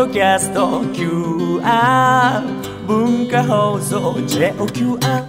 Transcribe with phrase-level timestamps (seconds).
[0.00, 2.40] ドキャスト QR
[2.86, 5.26] 文化放送 JOQR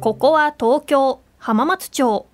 [0.00, 2.26] ここは東京浜松町。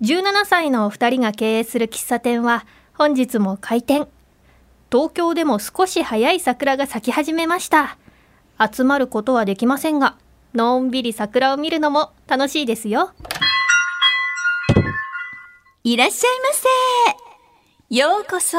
[0.00, 4.08] 17歳のお二人が経営する喫茶店は本日も開店。
[4.90, 7.98] 東京でも少し早い桜が咲き始めました。
[8.58, 10.16] 集まることはできませんが
[10.54, 13.10] のんびり桜を見るのも楽しいですよ。
[15.84, 16.66] いらっしゃいませ。
[17.94, 18.58] ようこそ、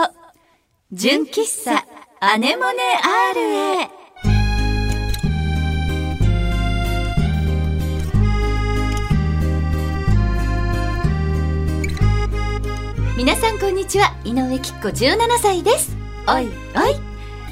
[0.93, 1.85] 純喫茶
[2.21, 2.79] アネモネ
[3.33, 3.89] R へ。
[13.17, 15.97] 皆さんこんにちは、井上きっ子17歳です。
[16.25, 16.51] おいおい。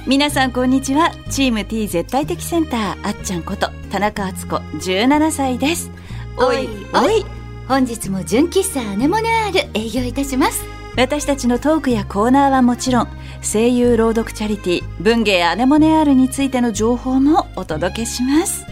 [0.08, 5.92] 皆さんこんにちはチーム T 絶対的センターあっちゃんこと田中敦子17歳です
[6.38, 7.26] おいおい。
[7.68, 10.75] 本日も純喫茶アネモネ R 営業いたします。
[10.98, 13.08] 私たちのトークやコーナーはもちろん
[13.41, 18.63] 声優朗読チャリティー文芸アネモネアールについての情報もお届けします。
[18.63, 18.70] は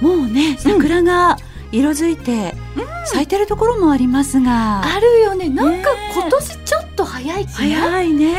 [0.00, 0.04] い。
[0.04, 1.38] もうね桜が
[1.72, 2.54] 色づいて
[3.06, 5.48] 咲いてるところもありますが、あるよね。
[5.48, 7.56] なんか今年ちょっと早い気が。
[7.56, 8.32] 早いね。
[8.34, 8.38] ね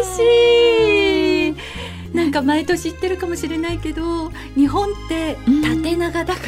[0.00, 1.54] 嬉しい。
[2.16, 5.62] なんか毎年言ってるかもしれないけど日本ってうん。
[5.62, 6.40] 縦長だか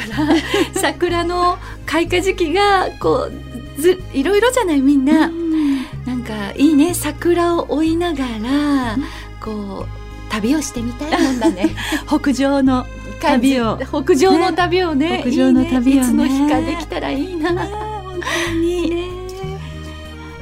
[0.73, 3.46] ら、桜の開花時期がこう
[3.77, 5.29] ずいろいろじゃないみんな、
[6.05, 6.93] なんかいいね。
[6.93, 8.97] 桜を追いながら、
[9.39, 11.75] こう旅をしてみたいもんだね。
[12.07, 12.85] 北上の
[13.19, 13.77] 旅を。
[13.77, 15.21] 北上の旅をね。
[15.21, 15.91] 北上の旅をね。
[15.91, 16.01] いいね。
[16.01, 17.53] いつの日かできたらいいな。
[17.53, 19.11] 本当に。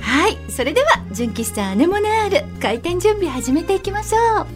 [0.02, 0.38] はい。
[0.50, 4.48] それでは純喫茶アネモネアール開店準備始めていきましょう。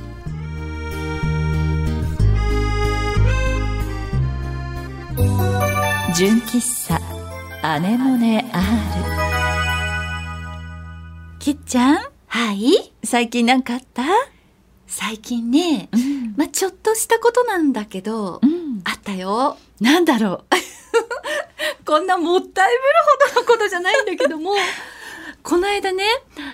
[6.16, 7.19] 純喫茶
[7.62, 8.64] アネモネ R
[11.40, 11.98] きっちゃん？
[12.28, 12.94] はい？
[13.04, 14.04] 最近なんかあった？
[14.88, 19.58] 最近ね、うん、まあちょっとしたことなんだけど、うん、あったよ。
[19.80, 20.44] なんだろ
[21.86, 24.54] こんなもったいぶるほどのことじゃないんだけども
[25.44, 26.04] この間ね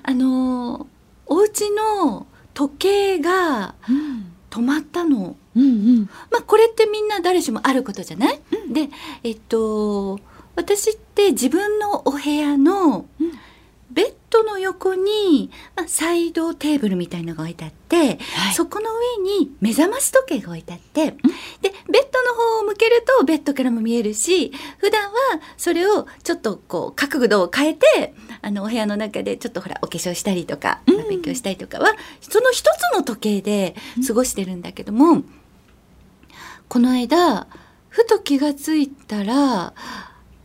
[0.03, 0.85] あのー
[1.27, 5.35] お家の時計がう、うん、止まったの。
[5.55, 6.09] うんうん。
[6.29, 8.39] まあこれってみんな誰しもあることじゃない、
[8.69, 8.89] で
[9.23, 10.19] えっと
[10.55, 13.31] 私って自分のお部屋のうん。
[13.91, 18.17] ベッドの横に、まあ、サイドテーブルみたいのが置いてあって、はい。
[18.53, 21.11] そこの上に目覚まし時計が置いてあって、
[21.61, 25.13] でベッドの方を向けるとベッドからも見えるし普段は
[25.55, 31.07] それをちょっとこう角度を変えてあのお部屋の中でちょっとほらお化粧したりとか、うん。
[31.07, 35.23] 勉強したりとかはその一つの時計で過ごしてるんだけども、
[36.67, 37.47] この間
[37.87, 39.73] ふと気がついたら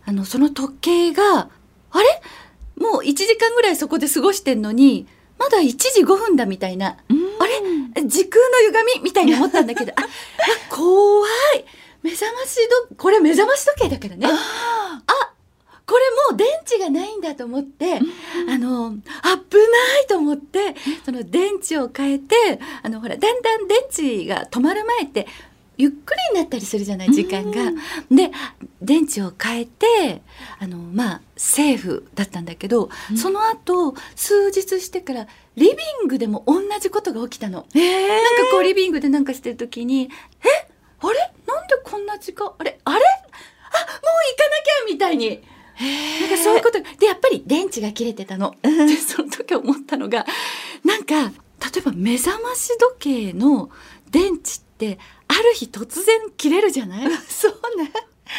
[0.06, 1.48] あのその時計が
[1.90, 2.22] あれ？
[2.76, 5.06] もう1時間ぐらいそこで過ごしてんのに
[5.38, 6.88] まだ1時5分だみたいな。
[6.88, 6.96] あ
[7.94, 8.06] れ？
[8.06, 9.92] 時空の歪みみたいに思ったんだけど。
[9.96, 11.64] ああ怖い。
[12.02, 12.56] 目覚まし
[12.88, 14.26] どこれ目覚まし時計だからね。
[14.26, 14.30] あ
[15.86, 17.98] これもう電池がないんだと思って、あ
[18.58, 19.02] の危な
[20.04, 25.26] いと思ってその電池を変えてあのほらだんだん電池が止まる前って
[25.80, 27.72] ゆっくりになったりするじゃない時間が。
[28.10, 28.30] で
[28.82, 30.22] 電池を変えて
[30.58, 35.26] あのまあセーフだったんだけど、その後数日してから
[35.56, 37.66] リビングでも同じことが起きたの。
[37.74, 37.78] え。
[37.78, 40.10] ー、なんかこうリビングでなんかしてる時に
[40.44, 40.68] 「え？
[41.00, 41.32] あれ？
[41.46, 42.52] なんでこんな時間？
[42.58, 42.78] あれ？
[42.84, 42.98] あれ？
[42.98, 45.42] あもう行かなきゃ」みたいに。
[46.20, 46.78] なんかそういうこと。
[46.98, 48.54] でやっぱり電池が切れてたの。
[48.62, 50.26] でその時思ったのが
[50.84, 53.70] なんか例えば目覚まし時計の
[54.10, 54.42] 電池っ
[54.78, 54.98] て
[55.30, 57.10] ある日突然切れるじゃない？
[57.28, 57.92] そうね。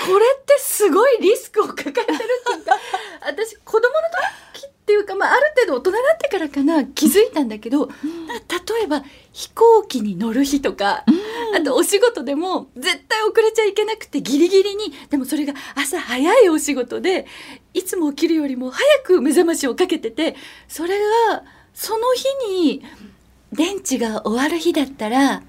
[0.07, 2.15] これってすごいリスクを抱えてるってい
[2.61, 2.75] うか
[3.25, 3.91] 私子供の
[4.53, 9.03] 時っていうか、まあ、ある程度大人になってからかな気づいたんだけど、例えば
[9.33, 11.03] 飛行機に乗る日とか、
[11.55, 17.25] あとお仕事でも絶対遅れちゃいけなくてギリギリにでもそれが朝早いお仕事で
[17.73, 20.35] いつも起きるよりも早く目覚ましをかけてて
[20.69, 20.97] それ
[21.29, 21.43] が
[21.73, 22.83] その日に
[23.51, 25.43] 電池が終わる日だったら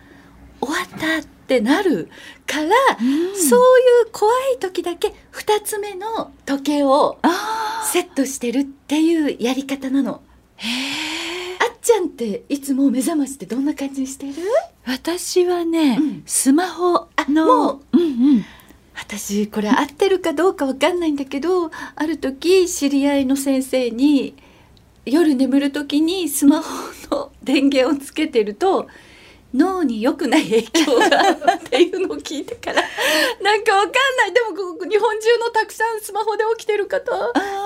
[0.62, 2.08] 終わったってなる
[2.46, 2.70] から、
[3.34, 10.22] そういう怖い時だけ2つ目の時計をあセットしてるっていうやり方なの。
[10.58, 14.34] あっちゃんっていつも目覚ましってどんな感じにしてる？
[14.86, 16.22] 私はね、うん。
[16.24, 17.80] スマホものう。
[17.92, 18.04] うんう
[18.36, 18.44] ん。
[18.94, 24.36] 私これ合ってるかどうかわかんないんだけどある時知り合いの先生に
[25.04, 26.68] 夜眠る時にスマホ
[27.10, 28.86] の電源をつけてると
[29.54, 32.82] 脳に良くない影響がっていうのを聞いてから
[33.42, 34.32] なんかわかんない。
[34.32, 34.56] でも
[34.88, 37.12] 日本中のたくさんスマホで起きてる方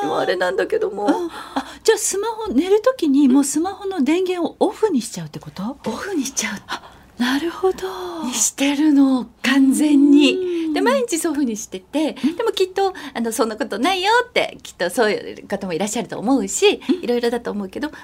[0.04, 1.08] もあれなんだけども。
[1.08, 8.24] あじゃあスマホ寝る時にもうスマホの電源をオフにしちゃうってこと、オフにしちゃうなるほど。
[8.24, 10.56] にしてるの完全に。
[10.74, 17.98] で毎日そういうふうにしててでもきっとあのそんなことないよってきっとそういう方もいらっしゃると思うしいろいろだと思うけどまあ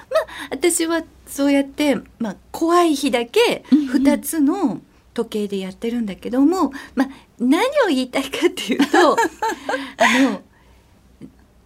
[0.49, 3.87] 私はそうやって、まあ、怖い日だけうんうん。
[3.89, 4.81] 2つの
[5.13, 10.41] 時計でやってるんだけども、まあ、何を言いたいかっていうと あの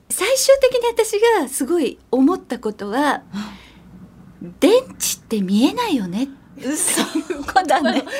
[0.09, 3.23] 最終的に私がすごい思ったことは
[4.59, 4.89] 電池っ
[5.27, 7.01] て見えないよねって嘘。
[7.68, 7.92] だね。
[7.92, 8.12] だってさ、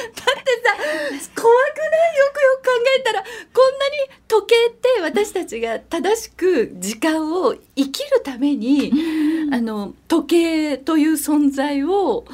[1.36, 8.92] 怖くないよくよく考えたら、こんなに時計って私たちが正しく時間を生きるために、
[9.52, 12.26] あの、時計という存在を、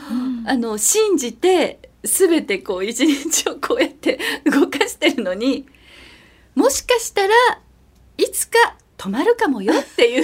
[0.45, 5.65] あの、信じて、すべてこう一日をこうやって動かしてるのに、
[6.53, 7.33] もしかしたら
[8.17, 10.23] いつか止まるかもよっていう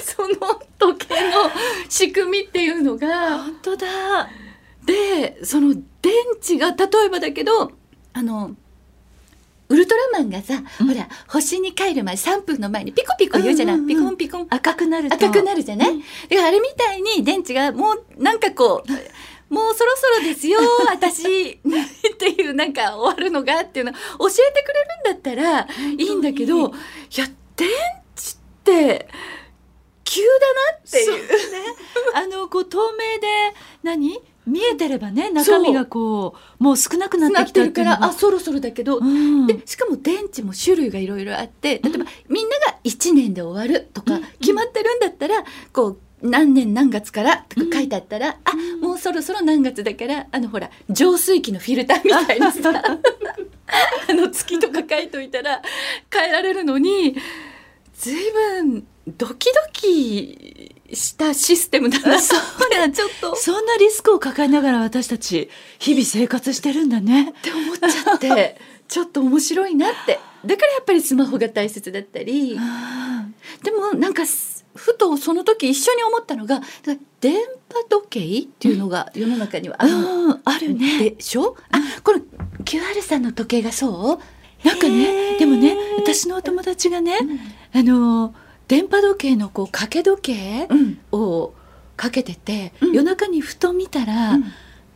[0.00, 1.50] その時計の
[1.88, 3.86] 仕組みっていうのが本当だ
[4.88, 6.12] でその電
[6.42, 7.72] 池が例えばだけど
[8.14, 8.56] あの
[9.68, 10.86] ウルトラマンがさ、うん。
[10.86, 14.46] ほら星に帰る前3分の前にピコピコ言うじゃない、うんうんうんピコンピコン。
[14.48, 15.14] 赤くなると。
[15.14, 16.02] 赤くなるじゃない、うん。
[16.30, 18.90] であれみたいに電池がもうなんかこう
[19.52, 20.58] もうそろそろですよ
[20.90, 21.58] 私っ
[22.16, 25.68] ていうなんか終わるのがっていうの教えてくれるんだったら
[25.98, 26.70] いいんだけどい
[27.14, 27.26] や
[27.56, 27.68] 電
[28.16, 29.08] 池って
[30.04, 31.28] 急だなっていう。
[31.28, 31.28] ね。
[32.14, 33.26] あのこう透明で
[33.82, 34.18] 何？
[34.48, 39.46] 見えてればね中身がこうもう少なくなってきてるからあそろそろだけど、うん。
[39.46, 52.72] でしかも電池も種類がいろいろあって例えば、みんなが1年で終わるとか決まってるんだったら、こう何年何月からとか書いてあったら、あもうそろそろ何月だからあのほら浄水器のフィルターみたいにさ
[54.10, 55.62] あの月とか書いといたら
[56.12, 57.16] 変えられるのに
[57.94, 58.14] 随
[58.60, 58.86] 分
[59.16, 62.20] ドキドキしたシステムだな。
[62.20, 62.40] そう
[62.70, 63.36] だ ちょっと。
[63.36, 67.30] そんなリスクを抱えながら私たち日々生活してるんだね。
[67.38, 68.60] って思っちゃって。
[68.88, 70.18] ちょっと面白いなって。
[70.46, 72.58] だからやっぱりスマホが大切だったり。
[73.62, 76.62] でもなんかすふとその時一緒に思ったのが
[77.20, 77.34] 電
[77.68, 81.10] 波時計っていうのが世の中にはあるのうんあるね。
[81.10, 81.56] でしょ？
[81.70, 82.22] あこれ
[82.64, 84.20] QR さんの時計がそ
[84.64, 84.66] う？
[84.66, 85.38] なんかへねー。
[85.38, 87.18] でもね私のお友達がね、
[87.74, 88.34] あの
[88.68, 90.98] 電波時計のこう掛け時計うん。
[91.10, 91.54] を
[91.96, 92.92] かけてて、うん。
[92.92, 94.44] 夜中にふと見たら、うん。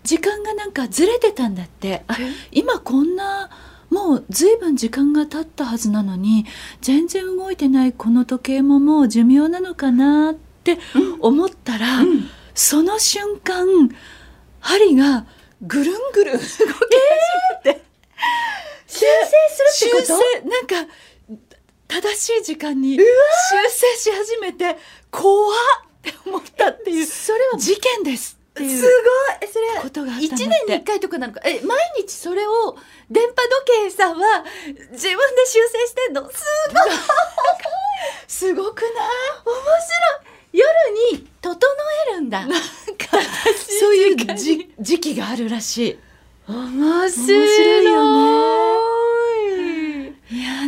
[0.05, 2.05] 時間がなんかずれてたんだって。
[2.07, 2.17] あ
[2.51, 3.51] 今こんな
[3.91, 6.47] もうずいぶん時間が経ったはずなのに
[6.81, 10.79] 全然動いてないこの時計ももう寿命なのかなって
[11.21, 12.29] 思ったら、うん。
[12.55, 13.67] その瞬間
[14.61, 15.27] 針が
[15.63, 16.59] ぐるんぐるん動き始
[17.65, 17.85] めて、
[18.87, 19.07] 修正
[19.71, 20.07] するってこと？
[20.07, 20.49] 修正。
[20.49, 20.93] なんか
[22.00, 23.05] 正しい時間に修
[23.69, 24.79] 正し始めて
[25.11, 25.59] 怖っ
[26.09, 28.69] って思ったっていうそれは事件ですすごい。
[29.50, 30.37] それことがあったんだ一って。
[30.37, 32.77] 年に一回とかなのかえ毎日それを
[33.11, 36.29] 電波時計さんは自分で修正してんの？
[36.29, 36.93] すごい。
[38.27, 38.93] すごくない？
[39.47, 39.55] 面
[40.53, 40.61] 白い。
[40.61, 40.67] 夜
[41.12, 41.59] に整
[42.11, 42.47] えるんだ。
[43.81, 45.99] そういうじ時期があるらしい。
[46.47, 48.62] 面白いよいやー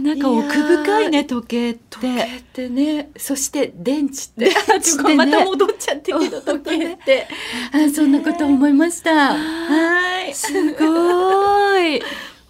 [0.04, 2.36] なんか奥深いね時計っ時計て。
[2.38, 4.44] ってねそして電池って。
[4.68, 5.14] 電池ね。
[5.16, 7.26] また戻っちゃってけど 時計って。
[7.72, 9.34] あそんなこと思いました。
[9.34, 10.34] はい。
[10.34, 12.02] すごい。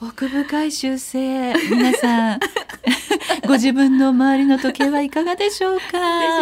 [0.03, 1.55] 奥深い修正。
[1.71, 2.41] 皆さん。
[3.47, 5.83] ご自分の周りの時計はいかがでしょうか？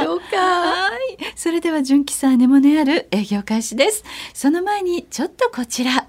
[0.00, 0.36] でしょうか？
[0.38, 1.18] はい。
[1.36, 4.02] それでは純喜さんネモネある営業開始です。
[4.32, 6.06] その前にちょっとこちら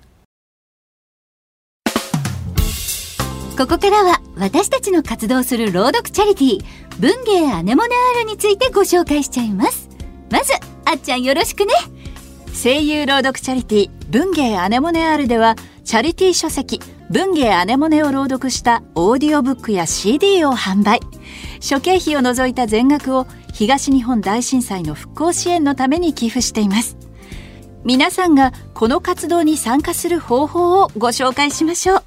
[3.55, 6.65] ここからは私たちの活動する朗読チャリティー
[6.99, 9.89] 文芸アネモネアールについてご紹介しちゃいます。
[10.31, 10.53] まず
[10.85, 11.73] あっちゃんよろしくね。
[12.63, 16.81] 声優朗読チャリティー文芸アネモネアールではチャリティー書籍
[17.11, 20.99] 文芸アネモネを朗読したオーディオブックや CD を販売。
[21.59, 26.97] 諸経費を除いた全額を東日本大震災の復興支援のために寄付しています。
[27.83, 32.03] 皆さんがこの活動に参加する方法をご紹介しましょう。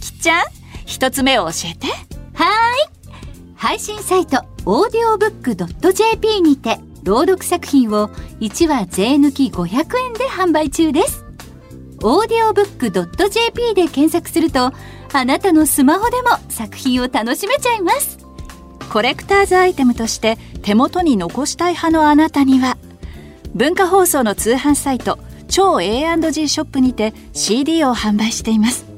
[0.00, 0.59] きっちゃん
[0.90, 1.86] 一つ目を教えて。
[1.86, 3.54] はーい。
[3.54, 5.54] 配信サイトオーディオブック
[5.92, 8.08] .jp にて朗読作品を
[8.40, 11.24] 1話税抜き500円で販売中です。
[12.02, 14.72] オーディオブック .jp で検索すると
[15.12, 18.18] あなたのスマホでも作品を楽しめちゃいます。
[18.92, 22.76] コレクターズアイテムとして手元に残したい派のあなたには
[23.54, 28.89] 文化放送の通販サイト超 A&G ショップにて CD を販売しています。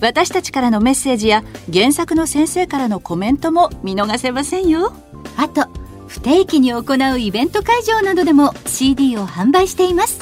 [0.00, 4.92] 私たちからのメッセージや原作の先生からのコメントも見逃せませんよ。
[5.36, 5.66] あと
[6.06, 10.20] 不定期に行うイベント会場などでも CD を販売しています。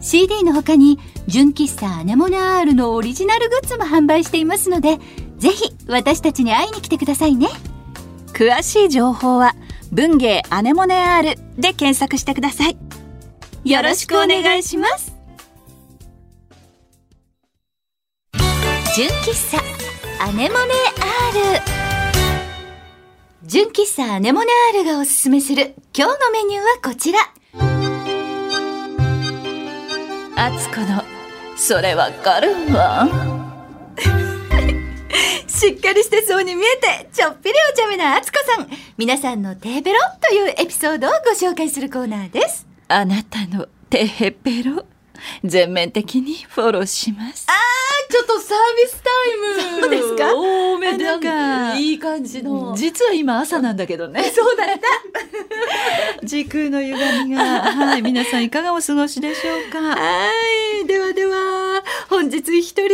[0.00, 4.98] CD の他に純喫茶アネモネアールのオリジナルグッズも販売していますので
[5.38, 7.48] ぜひ私たちに会いに来てくださいね。
[8.32, 9.54] 詳しい情報は
[9.90, 12.76] 文芸アネモネアールで検索してください。
[13.64, 15.15] よろしくお願いします
[18.96, 19.58] 純喫茶
[20.24, 21.62] アネモネアール
[23.42, 27.18] 純喫茶アネモネアールがおすすめする今日のメニューはこちら
[30.36, 31.02] あつこの
[31.58, 33.06] それわかるわ
[35.46, 38.68] しっかりしてそうに見えて、ちょっぴりお茶目なあつこさん。
[38.96, 42.66] 皆さんのテーベロというエピソードをご紹介するコーナーです。
[42.88, 44.84] あなたのテヘペロ
[45.44, 47.46] 全面的にフォローします
[48.08, 49.10] ちょっとサービスタ
[49.68, 49.80] イム。
[49.82, 50.32] そうですか？
[50.34, 52.72] 多めだかいい感じの。
[52.76, 54.66] 実は今朝なんだけどねそうだっ
[56.20, 56.22] た。
[56.24, 59.80] 時空の歪みがはい皆さんいかがお過ごしでしょうか？
[59.80, 60.26] は
[60.82, 60.86] い。
[60.86, 62.90] ではでは、本日一人目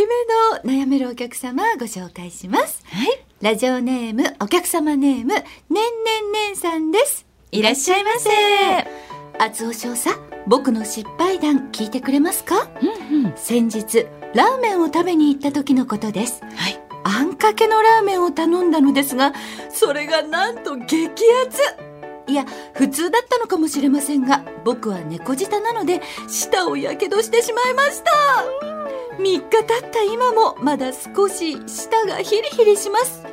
[0.65, 2.81] の悩めるお客様ご紹介します。
[2.91, 7.25] はいラジオネーム、お客様ネーム、ねんねんねんさんです。
[7.51, 8.29] いらっしゃいませ
[9.37, 10.09] 厚尾少佐、
[10.47, 12.67] 僕の失敗談聞いてくれますか？
[12.81, 16.41] うんうん先日、ラーメンを食べに行った時のことです。
[16.55, 19.33] はいあんかけのラーメンを頼んだのですが、
[19.69, 21.05] それがなんと激
[21.45, 21.61] アツ
[22.27, 28.11] いや、普通だったのかもしれませんが、僕は猫舌なので、舌をやけどしてしまいました。
[29.17, 33.23] 3日経った今も、まだ少し舌がヒリヒリします。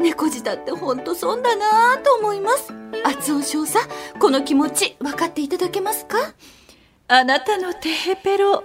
[0.00, 2.72] 猫舌ってほんと損だなぁと思います。
[3.04, 6.18] 厚尾少佐、この気持ち分かっていただけますか？
[7.12, 8.62] あなたのテヘペロ。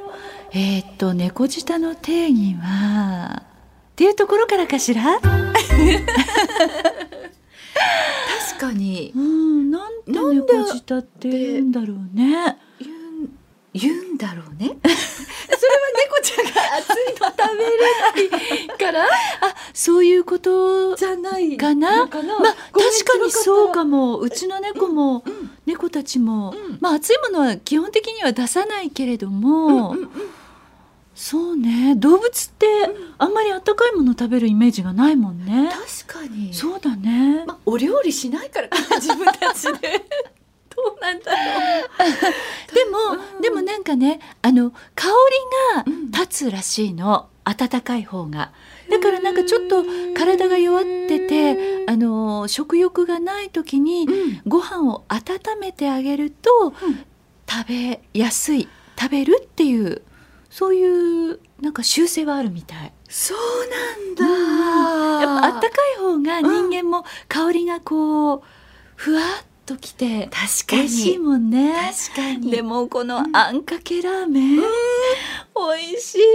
[0.51, 3.45] えー、っと猫舌の定義はっ
[3.95, 5.19] ていうところからかしら？
[5.19, 5.23] 確
[8.59, 12.57] かに、うんなんで猫舌って言うんだろうね。
[13.73, 14.77] 言うん、だろうね。
[14.85, 17.71] それは猫ちゃんが熱いの食べれ
[18.61, 19.05] ないから？
[19.73, 21.97] そういうことじゃないかな？
[21.97, 24.19] まあ確かにそうかも。
[24.19, 26.77] もうちの猫も、うん猫たちも、うん。
[26.81, 30.09] まあ熱いものは基本的には出さないけれども、うんうん
[31.15, 32.67] そうね動物って
[33.17, 35.69] あんまり温かいもの食べるイメージがないもんね、
[36.05, 36.53] 確かに。
[36.53, 38.67] そうだね、まあ、お料理しないから
[38.99, 40.05] 自分たちで。
[40.75, 41.37] どうなんだろ
[41.79, 42.75] う。
[42.75, 43.41] でも、うん。
[43.41, 45.07] でもなんかねあの香
[45.85, 46.11] りうん。
[46.11, 48.51] が立つらしいの、温かい方が。
[48.89, 49.85] だからなんかちょっと
[50.17, 51.24] 体が弱ってて
[51.87, 54.41] あの食欲がない時にうん。
[54.45, 56.73] ご飯を温めてあげると、うん。
[57.47, 58.67] 食べやすい
[58.99, 60.01] 食べるっていう
[60.49, 62.93] そういうなんか習性はあるみたい。
[63.07, 63.37] そう
[64.17, 65.21] なんだ。
[65.21, 68.41] やっぱあったかい方が人間も香りがこう
[68.95, 70.81] ふわっときて確かに。
[70.81, 71.73] 美味しいもんね。
[72.07, 72.51] 確かに。
[72.51, 74.63] でもこのあんかけラーメン、美
[75.95, 76.31] 味しいよね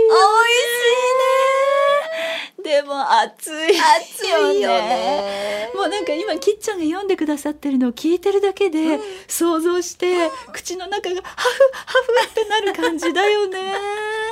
[2.63, 5.71] でも熱い熱いよね。
[5.75, 11.29] もうなんか今きっちゃんが読んでくださってるのを聞いてるだけで想像して、口の中がハフ
[11.73, 11.85] ハ
[12.25, 13.75] フってなる感じだよね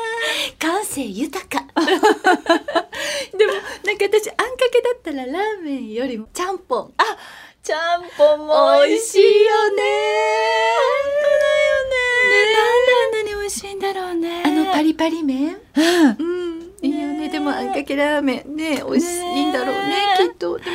[0.59, 1.65] 感性豊か。
[3.37, 3.53] でも
[3.85, 6.93] なんか私あんかけだったらラーメンよりもちゃんぽん。
[6.97, 7.05] あ
[7.69, 9.83] ちゃんぽんも美味しいよね
[10.73, 15.59] 本当だよねなんであんなに美味しいんだろうねあのパリパリ麺？
[15.77, 16.73] うんうん。
[16.81, 17.29] いいよね。
[17.29, 19.97] でもあんかけラーメンね、美味しいんだろうねね。
[20.31, 20.57] きっと。
[20.57, 20.71] でも。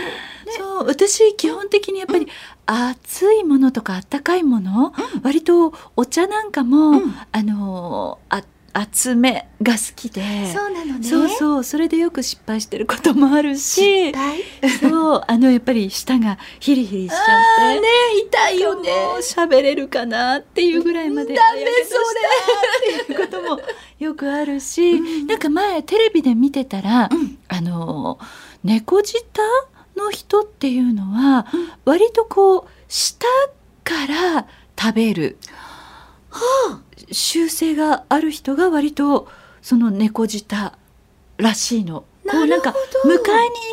[0.55, 2.27] そう私基本的にやっぱり
[2.67, 8.43] 熱いものとかあったかいもの、割とお茶なんかも、うんあのあ
[8.73, 10.21] 厚めが好きで。
[10.51, 11.07] そうなのね。
[11.07, 11.63] そうそう。
[11.63, 14.11] それでよく失敗してることもあるし。
[14.13, 14.43] はい。
[14.81, 15.21] そう。
[15.27, 17.81] あのやっぱり舌がヒリヒリしちゃって。
[17.81, 17.87] ね、
[18.27, 18.91] 痛いよね。
[19.21, 21.95] 喋れるかなっていうぐらいまでダメやけどした
[23.03, 23.61] っていうことも
[23.99, 27.37] よくあるし、なんか前テレビで見てたら、うん。
[27.47, 28.17] あの
[28.63, 29.21] 猫舌
[29.95, 31.45] の人っていうのは、
[31.85, 33.27] 割とこう舌
[33.83, 34.47] から
[34.79, 35.37] 食べる、
[37.11, 39.27] 習性がある人が割と
[39.61, 40.77] その猫舌
[41.37, 42.05] らしいの。
[42.29, 42.73] こうなんか
[43.05, 43.19] 迎えに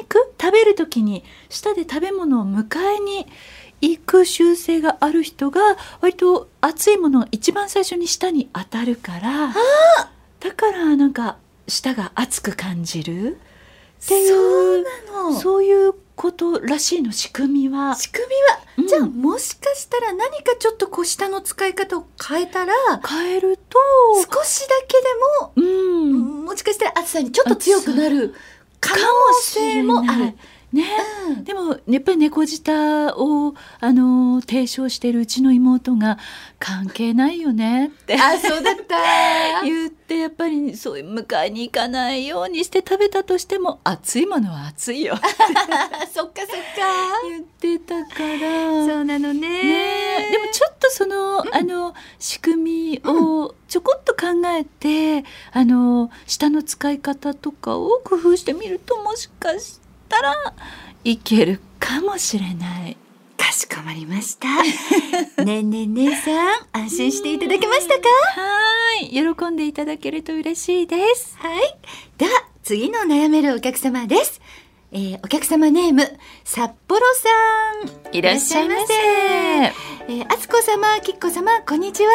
[0.01, 3.27] 行く食べる時に舌で食べ物を迎えに
[3.81, 5.61] 行く習性がある人が
[6.01, 9.55] 割と熱いものが一番最初に舌に当たるから
[10.41, 11.37] だからなんか
[11.69, 13.39] 舌が熱く感じる
[14.05, 15.33] っていうそうなの。
[15.39, 17.95] そういうことらしいの仕組みは？
[17.95, 18.27] 仕組
[18.77, 22.75] うんみは、じゃあもしかしたら何かちょっとこう舌の使い方を変えたら
[23.09, 23.79] 変えると、
[24.17, 25.05] 少しだけで
[25.57, 28.35] うん、も、もしかしたら暑さにちょっと強くなる
[28.81, 29.03] 可能
[29.43, 30.35] 性もある。
[30.73, 30.85] ね、
[31.43, 36.17] でもやっぱり猫舌をあの提唱してるうちの妹が
[36.61, 39.63] 関係ないよねってあそうだった。
[39.67, 45.17] 言ってやっぱりそういう迎えに行かないようにして食べたとしても熱いものは熱いよ
[46.13, 46.91] そっかそっか。
[47.29, 48.87] 言ってたから。
[48.87, 49.41] そうなのね。
[49.41, 50.29] ね。
[50.29, 59.80] えでもちょっとその、あの仕組みをちょこっと考えて、あの舌の使い方とかを工夫してみるともしかし
[60.11, 60.35] たら
[61.05, 62.97] いけるかもしれない。
[63.39, 64.49] かしこまりました。
[65.45, 68.03] ねんねん姉さん安心していただけましたか？
[68.37, 69.09] はい。
[69.09, 71.37] 喜んでいただけると嬉しいです。
[71.39, 71.77] はい。
[72.19, 72.31] では
[72.63, 74.41] 次の悩めるお客様です。
[74.93, 76.03] えー、お客様ネーム
[76.45, 78.93] 札幌さんいらっしゃいませ。
[78.95, 82.11] えー、あつこ様きっこ様こんにちは。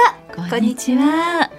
[0.50, 1.50] こんにちは。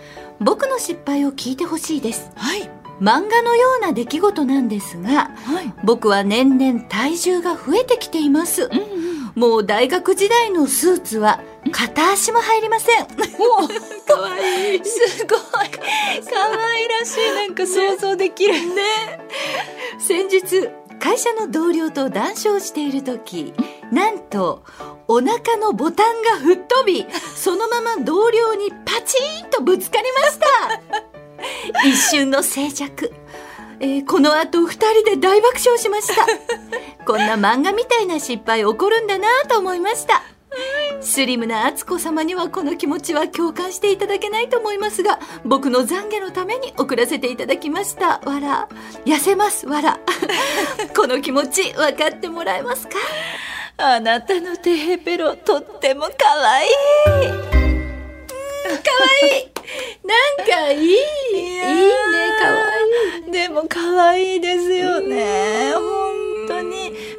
[0.40, 2.30] 僕の失敗を聞いてほしいです。
[2.36, 5.74] はい漫画のような出来事なんですがはい。
[5.84, 8.86] 僕は年々体重が増えてきていますうんうん。
[9.34, 13.04] もう大学時代のスーツは片足も入りません
[14.06, 14.84] かわいい。
[14.84, 15.38] すごい。
[15.38, 17.32] 可愛らしい。
[17.34, 18.54] なんか想像できる。
[18.54, 19.20] ね。
[19.98, 23.52] 先日会社の同僚と談笑している時
[23.92, 24.62] なんと
[25.08, 30.46] お腹のボタンが吹っ飛びそのまま同僚にパチンとぶつかりました
[31.84, 33.10] 一瞬の静寂、
[33.80, 36.26] えーこの後二人で大爆笑しました。
[37.04, 40.22] こんな漫画みたいな失敗起こるんだなと思いました。
[41.02, 48.20] スリムな敦子様にはこの気持ちは共感していただけないと思いますが僕の懺悔のために送らせていただきました。
[48.24, 48.68] わら。
[49.04, 50.00] 痩せますわら。
[50.96, 52.96] この気持ち分かってもらえますか？
[53.76, 56.70] あなたのテヘペロとっても可愛い。
[60.04, 61.62] なんかいいいいね
[62.40, 62.56] かわ
[63.25, 63.32] いいい。
[63.32, 65.73] でも可愛いですよね。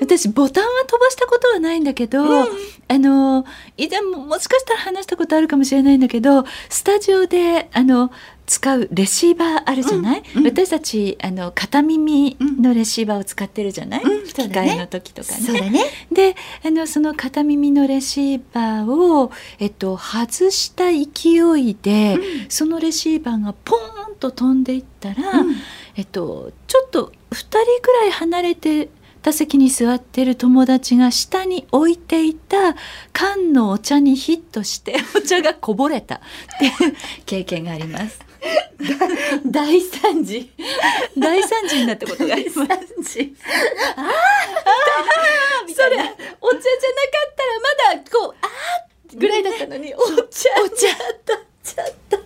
[0.08, 2.48] 私ボタンは飛ばしたことはないんだけど、あ
[2.90, 3.46] の
[3.76, 8.12] 以前ももしかしたら話したことあるかもしれないんだけど、スタジオであの
[8.46, 10.24] 使うレシーバーあるじゃない？
[10.36, 10.48] うんうん。
[10.48, 14.04] 私たちあの片耳のレシーバーを使ってるじゃない？
[14.04, 14.26] うん。
[14.26, 15.70] 機械の時とかね。
[15.70, 15.84] ね。
[16.12, 22.18] であのその片耳のレシーバーを、えっと、外した勢いで、
[22.48, 25.56] そのレシーバーがポーンと飛んでいったら、うん。
[25.98, 28.90] えっと、ちょっと2人ぐらい離れて
[29.28, 32.78] た席に座ってる友達が下に置いていた
[33.12, 36.16] 缶のお茶にヒットして お茶がこぼれた。
[36.16, 36.20] っ
[36.60, 38.22] ていう経験があります。
[39.46, 40.50] 大惨事。
[41.18, 42.56] 大惨事になったことがあります。
[42.56, 42.68] 惨
[43.02, 43.36] 事。
[43.98, 44.14] ああ
[45.68, 50.50] それお茶じゃなかったらまだこうあーぐらいだったのにお茶。
[50.64, 50.88] お茶。
[51.26, 52.24] だっちゃったの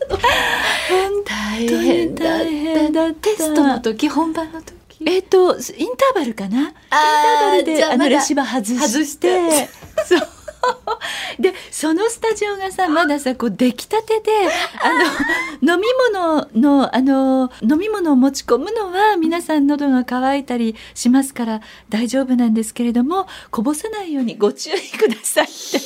[1.23, 2.37] 大変だった。
[2.37, 3.15] 大変だった。
[3.21, 5.61] テストの時本番の時えっとイン
[5.97, 6.59] ターバルかな？
[6.59, 8.87] インターバルであのレシーバー外して。
[8.87, 9.69] 外して。
[10.05, 10.27] そう。
[11.39, 14.31] でそのスタジオがさまださこう出来たてで
[14.81, 25.81] あの飲み物のあの飲み物を持ち込むのは皆さん喉が渇いたりしますから大丈夫なんですけれどもこぼさないようにご注意くださいって注意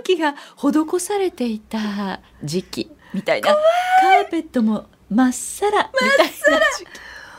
[0.00, 3.54] 喚起が施されていた時期みたいな。
[3.54, 6.32] カーペットもまっさらみたいな
[6.76, 6.88] 時期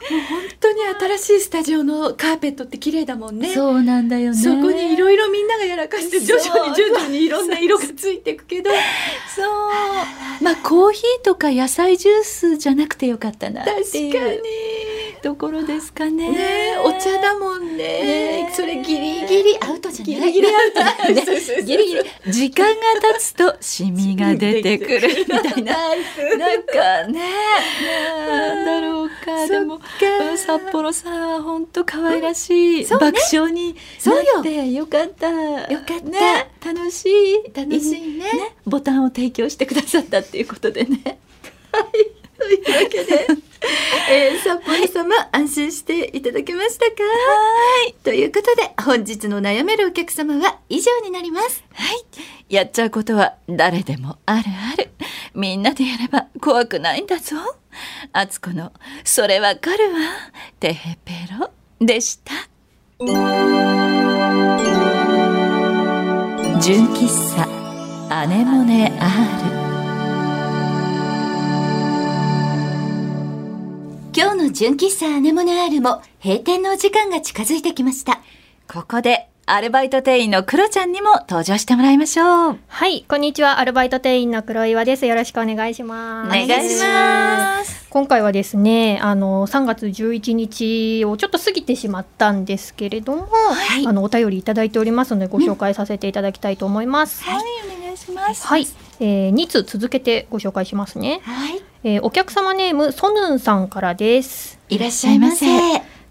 [0.09, 0.81] 本当に
[1.17, 3.53] 新しいスタジオのカーペットって綺麗だもんね。
[3.53, 4.37] そうなんだよね。
[4.37, 8.71] そこにいろいろみんながやらかして徐々に徐々にいろんな色がついていくけど。
[9.35, 10.43] そう。
[10.43, 14.09] まあコーヒーとか野菜ジュースじゃなくてよかったなって確かに。
[14.09, 14.41] いう
[15.21, 16.31] ところですかね。
[16.31, 16.37] ね
[16.73, 16.77] え。
[16.77, 18.47] お茶だもんね。
[18.47, 20.31] ねそれギリギリアウトじゃない。
[20.33, 20.79] ギリギリアウト。
[21.13, 21.63] ね。
[21.63, 22.73] ギリギリ時間が
[23.13, 25.09] 経つとシミが出てくる。
[25.19, 25.73] みたいな。
[25.73, 27.21] なんかね、
[28.27, 34.87] なんだろうか、でも、うん札幌さんは本当可愛らしい、爆笑になってよ。
[34.87, 35.29] かった。
[35.29, 36.01] よかった。
[36.01, 37.55] ね、楽しい。
[37.55, 38.25] 楽しいね。
[38.25, 41.19] ね、ボタンを提供してくださったっていうことでね。
[42.41, 43.27] というわけで、
[44.09, 47.03] えー、札幌様安心していただけましたか？
[47.03, 47.09] は
[47.87, 52.05] いということで本日の悩めるお客様は以上になりますはい。
[52.49, 54.89] やっちゃうことは誰でもあるある。
[55.33, 57.37] みんなでやれば怖くないんだぞ。
[58.11, 58.73] あつこの、
[59.05, 59.99] それわかるわ。
[60.59, 62.33] てへぺろでした。
[66.59, 67.47] 純喫茶
[68.13, 69.70] アネモネ R。
[74.13, 78.21] 今日の純喫茶アネモネアールも閉店のお時間が近づいてきました
[78.67, 82.59] ここでアルバイト店員のクロちゃんにも登場してもらいましょう。
[82.67, 83.59] はい、こんにちは。
[83.59, 85.05] アルバイト店員の黒岩です。
[85.05, 86.27] よろしくお願いします。
[86.27, 87.87] お願いします。
[87.89, 97.23] 今回はですね、あの3月11日をちょっと過ぎてしまったんですけれども、はいあのお便りいただいておりますのでご紹介させていただきたいと思います。
[97.23, 97.43] はい、
[97.77, 98.47] お願いします。
[98.47, 98.65] はい、
[99.03, 101.21] えー、2通続けてご紹介しますね。
[101.23, 101.61] はい。
[101.83, 104.59] えーお客様ネームソヌンさんからです。
[104.69, 105.47] いらっしゃいませ。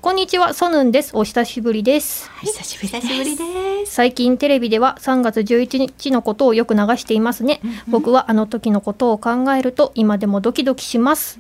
[0.01, 1.13] こんにちは、ソヌンです。
[1.15, 2.29] お久しぶりです。
[2.41, 3.07] 久しぶりです。
[3.07, 3.95] 久しぶりです。
[3.95, 11.39] 最近テレビでは3月11日のことをよく流していますね、僕はあの時のことを考えると今でもドキドキします、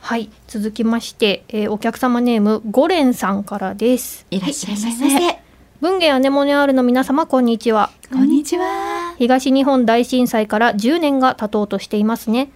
[0.00, 5.41] はい続きまして、えーお客様ネームゴレンさんからですいらっしゃいませ。
[5.82, 7.90] 文芸アネモネアールの皆様こんにちは。
[8.12, 9.16] こんにちは。
[9.18, 12.52] 東日本大震災から10年が経とうとしていますね、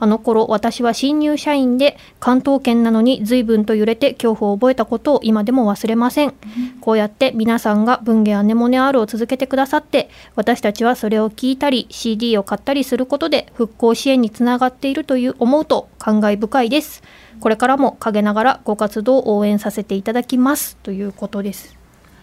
[0.00, 6.32] あの頃私は新入社員で関東圏なのに随分と揺れて恐怖を覚えたことを今でも忘れません、
[6.80, 17.02] こうやって皆さんが文芸アネモネアールを続けてくださって私たちはそれを聞いたり CD を買ったりすることで復興支援につながっているという思うと感慨深いです。
[17.40, 20.78] これからも陰ながらご活動を応援させていただきます。
[20.78, 21.79] ということです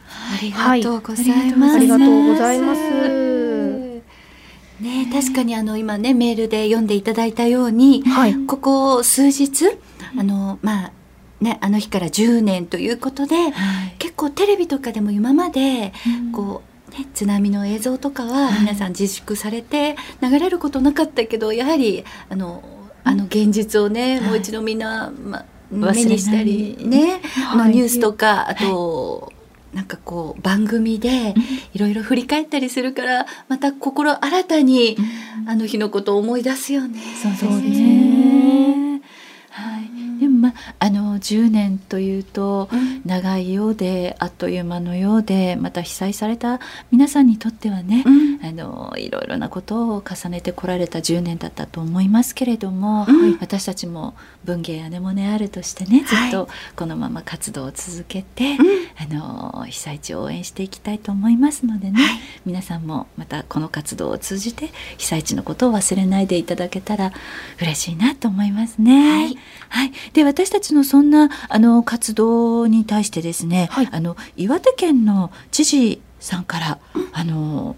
[0.07, 1.75] ありがとうございます。
[1.75, 2.81] ありがとうございます。
[4.81, 8.35] ね、確かにあの今ねメールで読んでいただいたように、はい。
[8.45, 9.65] ここ数日
[10.17, 10.91] あのまあ
[11.41, 13.35] ねあの日から10年ということで、
[13.97, 15.93] 結構テレビとかでも今まで、
[16.31, 22.63] こうね津波の映像とかは皆さん自粛されて流れることなかったけどやはりあの
[23.03, 27.71] あの現実をね、もう一度みんな、ま、目にしたりね、はい。
[27.71, 29.31] ニュースとかあと、
[29.73, 31.33] なんかこう番組で
[31.73, 34.97] いろいろ振り返ったりするからまた心新たに
[35.47, 36.99] あの日のことを思い出すよね。
[37.21, 38.76] そうですね。
[41.17, 41.17] はい。
[41.17, 42.69] でもまああの10年というと
[43.05, 46.59] 長いようであっという間のようでまた被災された
[46.91, 48.27] 皆さんにとってはね、うん。
[48.45, 53.37] あのいろいろなことを重ねてこられた10年だったと思いますけれども、うん。
[53.39, 56.29] 私たちも文芸アネモネアールとしてねずはい。
[56.29, 58.57] っとこのまま活動を続けて、
[58.97, 61.99] あの被災地を応援していきたいと思いますのでね、
[62.45, 67.11] 皆さんもまたこの活動を通じて被災地のことを忘れないでいただけたら
[67.61, 69.11] 嬉しいなと思いますね。
[69.11, 69.37] はい。
[69.69, 73.89] はい、で私たちのそんなあの活動に対してですね、はい。
[73.91, 76.79] あの岩手県の知事さんから、
[77.13, 77.75] あの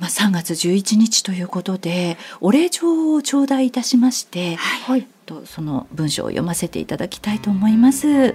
[0.00, 5.06] まあ、3月11日ということでお礼状を頂戴いたしまして、はい。
[5.26, 8.08] とその文章を読ませていただきたいと思います。
[8.08, 8.34] はい。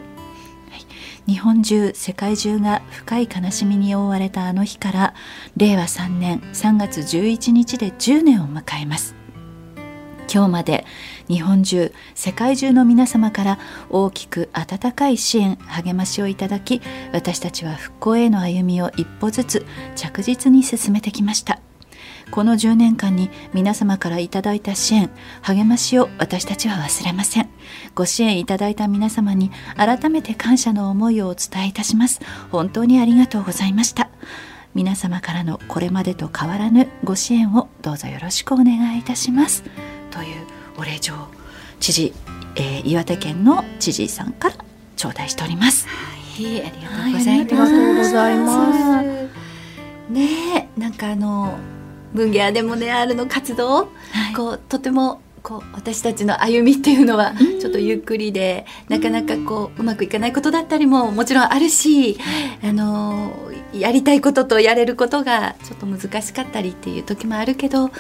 [1.27, 5.13] 日本中世界中が深い悲しみに覆われたあの日から
[5.55, 9.22] 令和3年3月11日で10年を迎えます
[10.34, 10.86] 今日まで
[11.28, 13.60] 日本中世界中の皆様から
[13.91, 19.65] 大きく温かい支援励ましをいただき私たちは復興への歩みを一歩ずつ
[19.96, 21.60] 着実に進めてきました。
[22.32, 25.12] この10年間に皆様からいただいた支援
[25.43, 27.50] 励ましを私たちは忘れません。
[27.93, 32.22] ご支援いただいた皆様に改めて感謝の思いをお伝えいたします。
[32.50, 34.10] 本当にありがとうございました。
[34.74, 39.63] 皆様からのこれまでと変わらぬご支援をどうぞよろしくお願いいたします。
[40.13, 40.45] という
[40.78, 41.13] お礼状
[41.80, 42.13] 知事、
[42.56, 44.56] えー岩手県の知事さんから
[44.95, 45.88] 頂戴しております。
[45.88, 45.93] は
[46.41, 47.45] い、ありがとはいうございます。
[47.45, 50.13] ありがとうございます。
[50.13, 51.58] ねえ、なんかあの
[52.13, 53.89] 文芸アネモネアールの活動、
[54.36, 62.17] こうとてもこう私たちの歩みっていうのはちょっとゆっくりで、なかなかこううまくいかないことだったりももちろんあるし、
[62.63, 63.34] あの
[63.73, 67.93] やりたいこととやれることがちょっと難しかったりっていう時もあるけど、ね、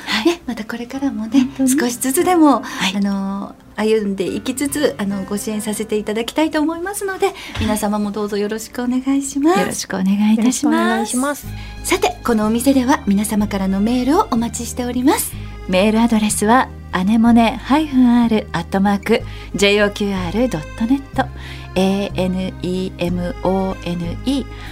[0.47, 2.95] またこれからもね少しずつでも、はい。
[2.95, 9.59] あの歩んでいきつつあのご支援させていただきたいと思いますので皆様もどうぞよろしくお願いします。
[9.59, 11.47] よろしくお願いいたします。
[11.83, 15.33] さてこのお店では皆様からのメールをお待ちしております。
[15.67, 19.23] メールアドレスはアネモネ -r アットマーク
[19.55, 21.27] joqr.net
[21.73, 23.33] anemone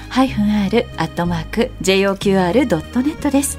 [0.08, 3.58] ハイフン r アットマーク joqr.net です。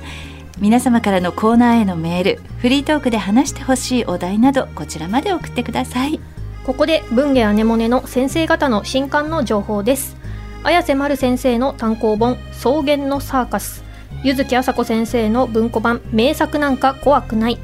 [0.61, 6.21] 皆様からのコーナーへのメールフリートークで話してほしいお題などこちらまで送ってください。
[6.65, 10.17] ここで文芸アネモネの先生方の新刊の情報です。
[10.63, 13.83] 綾瀬丸先生の単行本草原のサーカス。
[14.23, 17.59] 柚木あさこ先生の文庫版名作なんか怖くない。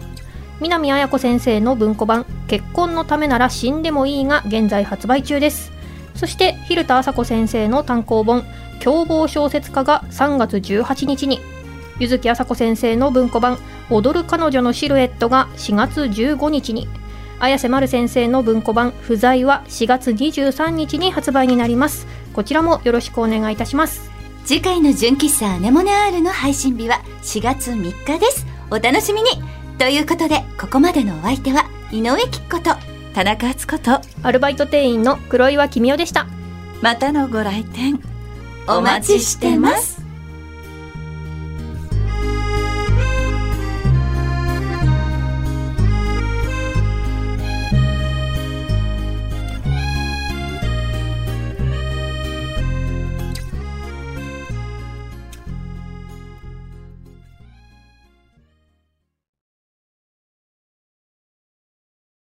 [0.60, 5.72] 南綾子先生の文庫版結婚のためなら死んでもいいが現在発売中です。
[6.14, 8.44] そして蛭田麻子先生の単行本
[8.80, 11.40] 凶暴小説家が3月18日に
[12.00, 13.58] 柚木あさこ先生の文庫版
[13.90, 16.88] 踊る彼女のシルエットが4月15日に
[17.40, 22.06] 綾瀬丸先生の文庫版不在は4月23日に発売になります。
[22.32, 24.10] こちらもよろしくお願いいたします。
[24.44, 28.44] 次回の純喫茶アネモネ R の配信日は4月3日です。
[28.70, 29.57] お楽しみに。
[29.78, 32.74] ということでここまでのお相手は井上貴子と
[33.14, 36.26] 田中敦子とアルバイト店員の黒岩君代でした。
[36.80, 38.00] またのご来店
[38.68, 39.97] お待ちしてます